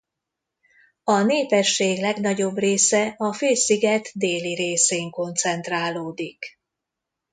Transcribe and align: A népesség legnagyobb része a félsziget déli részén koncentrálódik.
A 1.03 1.21
népesség 1.21 1.99
legnagyobb 1.99 2.57
része 2.57 3.13
a 3.17 3.33
félsziget 3.33 4.11
déli 4.13 4.55
részén 4.55 5.09
koncentrálódik. 5.09 6.59